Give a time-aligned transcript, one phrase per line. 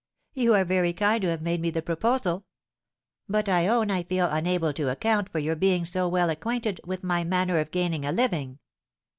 [0.33, 2.47] You are very kind to have made me the proposal;
[3.29, 7.03] but I own I feel unable to account for your being so well acquainted with
[7.03, 8.57] my manner of gaining a living."